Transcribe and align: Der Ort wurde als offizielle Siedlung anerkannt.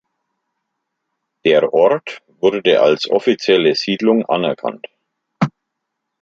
Der 1.45 1.71
Ort 1.75 2.23
wurde 2.39 2.81
als 2.81 3.07
offizielle 3.07 3.75
Siedlung 3.75 4.25
anerkannt. 4.25 4.87